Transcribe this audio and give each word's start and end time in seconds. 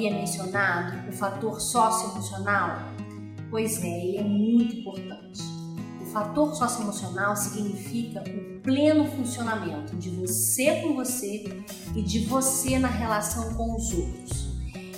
havia 0.00 0.14
mencionado, 0.14 1.10
o 1.10 1.12
fator 1.12 1.60
socioemocional? 1.60 2.78
Pois 3.50 3.82
é, 3.82 4.06
ele 4.06 4.16
é 4.16 4.22
muito 4.22 4.76
importante. 4.76 5.42
O 6.00 6.06
fator 6.06 6.54
socioemocional 6.54 7.36
significa 7.36 8.22
o 8.22 8.60
pleno 8.60 9.04
funcionamento 9.10 9.94
de 9.96 10.08
você 10.10 10.80
com 10.80 10.94
você 10.94 11.62
e 11.94 12.02
de 12.02 12.20
você 12.20 12.78
na 12.78 12.88
relação 12.88 13.54
com 13.54 13.76
os 13.76 13.92
outros. 13.92 14.48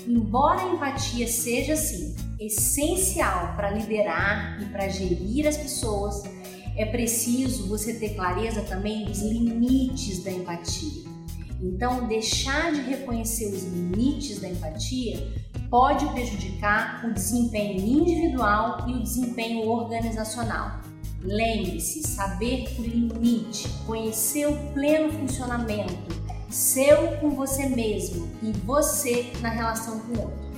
Embora 0.07 0.63
a 0.63 0.69
empatia 0.75 1.27
seja, 1.27 1.75
sim, 1.75 2.15
essencial 2.39 3.55
para 3.57 3.71
liderar 3.71 4.63
e 4.63 4.67
para 4.67 4.89
gerir 4.89 5.49
as 5.49 5.57
pessoas, 5.57 6.23
é 6.77 6.87
preciso 6.87 7.69
você 7.69 7.95
ter 7.95 8.15
clareza 8.15 8.63
também 8.63 9.05
dos 9.05 9.21
limites 9.21 10.23
da 10.23 10.31
empatia. 10.31 11.12
Então, 11.63 12.07
deixar 12.09 12.73
de 12.73 12.81
reconhecer 12.81 13.47
os 13.47 13.63
limites 13.63 14.41
da 14.41 14.49
empatia 14.49 15.33
pode 15.71 16.05
prejudicar 16.13 17.07
o 17.07 17.15
desempenho 17.15 17.79
individual 17.79 18.89
e 18.89 18.95
o 18.95 19.03
desempenho 19.03 19.69
organizacional. 19.69 20.81
Lembre-se, 21.23 22.03
saber 22.03 22.69
o 22.79 22.83
limite, 22.83 23.69
conhecer 23.87 24.47
o 24.49 24.57
pleno 24.73 25.13
funcionamento 25.13 26.23
seu 26.53 27.17
com 27.17 27.31
você 27.31 27.67
mesmo 27.67 28.31
e 28.43 28.53
você 28.53 29.33
na 29.41 29.49
relação 29.49 30.01
com 30.01 30.13
o 30.13 30.23
outro. 30.25 30.53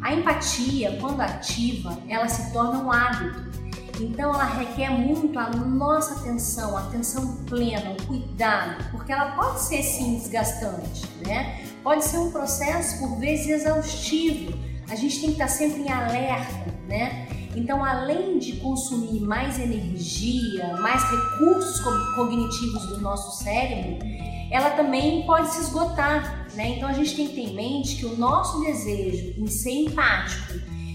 A 0.00 0.14
empatia, 0.14 0.96
quando 1.00 1.20
ativa, 1.20 1.98
ela 2.08 2.28
se 2.28 2.52
torna 2.52 2.82
um 2.82 2.90
hábito. 2.90 3.63
Então 4.00 4.34
ela 4.34 4.44
requer 4.44 4.90
muito 4.90 5.38
a 5.38 5.50
nossa 5.50 6.20
atenção, 6.20 6.76
a 6.76 6.80
atenção 6.80 7.36
plena, 7.46 7.92
o 7.92 8.06
cuidado, 8.06 8.90
porque 8.90 9.12
ela 9.12 9.32
pode 9.32 9.60
ser 9.60 9.82
sim 9.82 10.16
desgastante, 10.16 11.06
né? 11.24 11.64
Pode 11.82 12.04
ser 12.04 12.18
um 12.18 12.30
processo 12.30 12.98
por 12.98 13.18
vezes 13.18 13.48
exaustivo. 13.48 14.52
A 14.88 14.96
gente 14.96 15.20
tem 15.20 15.28
que 15.28 15.34
estar 15.34 15.48
sempre 15.48 15.82
em 15.82 15.90
alerta, 15.90 16.72
né? 16.88 17.28
Então, 17.56 17.84
além 17.84 18.38
de 18.38 18.56
consumir 18.56 19.20
mais 19.20 19.60
energia, 19.60 20.76
mais 20.78 21.02
recursos 21.04 21.80
cognitivos 22.16 22.86
do 22.88 23.00
nosso 23.00 23.44
cérebro, 23.44 24.04
ela 24.50 24.70
também 24.70 25.24
pode 25.24 25.52
se 25.52 25.60
esgotar, 25.60 26.48
né? 26.54 26.76
Então 26.76 26.88
a 26.88 26.92
gente 26.92 27.14
tem 27.14 27.28
que 27.28 27.34
ter 27.34 27.42
em 27.42 27.54
mente 27.54 27.96
que 27.96 28.06
o 28.06 28.16
nosso 28.16 28.60
desejo 28.60 29.40
em 29.40 29.46
ser 29.46 29.72
empático 29.72 30.54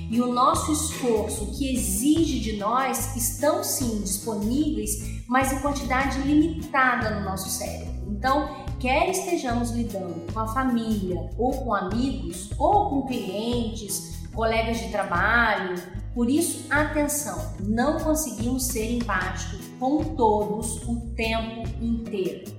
e 0.10 0.20
o 0.22 0.34
nosso 0.34 0.72
esforço 0.72 1.58
que 1.58 1.74
exige 1.74 2.40
de 2.40 2.58
nós 2.58 3.16
estão 3.16 3.64
sim 3.64 4.02
disponíveis, 4.02 5.24
mas 5.28 5.54
em 5.54 5.60
quantidade 5.60 6.20
limitada 6.22 7.12
no 7.12 7.26
nosso 7.26 7.50
cérebro. 7.50 7.94
Então, 8.10 8.66
quer 8.80 9.10
estejamos 9.10 9.72
lidando 9.72 10.34
com 10.34 10.40
a 10.40 10.48
família 10.48 11.30
ou 11.38 11.52
com 11.52 11.74
amigos 11.74 12.50
ou 12.58 12.90
com 12.90 13.08
clientes, 13.08 14.20
colegas 14.34 14.80
de 14.80 14.90
trabalho, 14.90 15.76
por 16.14 16.30
isso, 16.30 16.66
atenção, 16.70 17.54
não 17.60 18.00
conseguimos 18.00 18.66
ser 18.66 18.92
empáticos 18.92 19.68
com 19.80 20.04
todos 20.16 20.82
o 20.88 21.14
tempo 21.16 21.70
inteiro. 21.82 22.59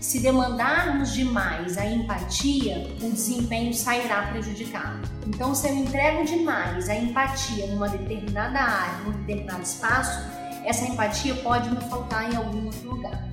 Se 0.00 0.18
demandarmos 0.18 1.12
demais 1.12 1.76
a 1.76 1.84
empatia, 1.84 2.88
o 3.02 3.10
desempenho 3.10 3.74
sairá 3.74 4.28
prejudicado. 4.28 5.06
Então, 5.26 5.54
se 5.54 5.68
eu 5.68 5.76
entrego 5.76 6.24
demais 6.24 6.88
a 6.88 6.96
empatia 6.96 7.66
numa 7.66 7.86
determinada 7.86 8.60
área, 8.60 9.04
num 9.04 9.12
determinado 9.12 9.62
espaço, 9.62 10.18
essa 10.64 10.86
empatia 10.86 11.34
pode 11.36 11.68
me 11.68 11.80
faltar 11.82 12.32
em 12.32 12.36
algum 12.36 12.64
outro 12.64 12.94
lugar. 12.94 13.28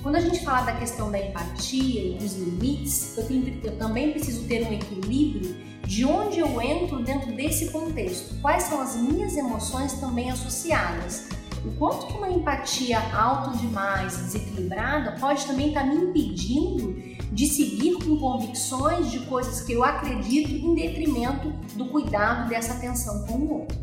Quando 0.00 0.14
a 0.14 0.20
gente 0.20 0.44
fala 0.44 0.62
da 0.62 0.72
questão 0.74 1.10
da 1.10 1.18
empatia 1.18 2.14
e 2.14 2.18
dos 2.18 2.34
limites, 2.36 3.18
eu, 3.18 3.26
tenho, 3.26 3.60
eu 3.64 3.76
também 3.76 4.12
preciso 4.12 4.46
ter 4.46 4.64
um 4.64 4.72
equilíbrio 4.72 5.56
de 5.84 6.04
onde 6.04 6.38
eu 6.38 6.62
entro 6.62 7.02
dentro 7.02 7.32
desse 7.32 7.72
contexto, 7.72 8.40
quais 8.40 8.62
são 8.62 8.80
as 8.80 8.94
minhas 8.96 9.36
emoções 9.36 9.94
também 9.94 10.30
associadas 10.30 11.28
o 11.64 11.70
quanto 11.72 12.06
que 12.06 12.14
uma 12.14 12.28
empatia 12.28 12.98
alta 13.14 13.56
demais, 13.56 14.16
desequilibrada, 14.16 15.12
pode 15.20 15.44
também 15.46 15.68
estar 15.68 15.82
tá 15.82 15.86
me 15.86 15.96
impedindo 15.96 16.92
de 17.30 17.46
seguir 17.46 17.94
com 18.04 18.16
convicções 18.16 19.10
de 19.10 19.20
coisas 19.20 19.60
que 19.62 19.72
eu 19.72 19.84
acredito 19.84 20.50
em 20.50 20.74
detrimento 20.74 21.50
do 21.76 21.86
cuidado 21.86 22.48
dessa 22.48 22.74
atenção 22.74 23.26
com 23.26 23.34
o 23.34 23.60
outro. 23.60 23.78